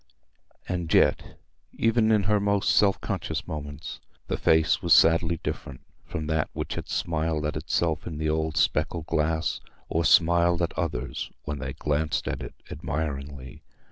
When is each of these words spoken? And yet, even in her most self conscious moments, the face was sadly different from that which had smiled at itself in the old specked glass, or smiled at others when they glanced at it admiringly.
And 0.67 0.91
yet, 0.91 1.37
even 1.73 2.11
in 2.11 2.23
her 2.23 2.39
most 2.39 2.75
self 2.75 2.99
conscious 3.01 3.47
moments, 3.47 3.99
the 4.29 4.35
face 4.35 4.81
was 4.81 4.95
sadly 4.95 5.39
different 5.43 5.81
from 6.07 6.25
that 6.25 6.49
which 6.53 6.73
had 6.73 6.89
smiled 6.89 7.45
at 7.45 7.55
itself 7.55 8.07
in 8.07 8.17
the 8.17 8.27
old 8.27 8.57
specked 8.57 9.05
glass, 9.05 9.61
or 9.89 10.03
smiled 10.03 10.63
at 10.63 10.73
others 10.75 11.29
when 11.43 11.59
they 11.59 11.73
glanced 11.73 12.27
at 12.27 12.41
it 12.41 12.55
admiringly. 12.71 13.61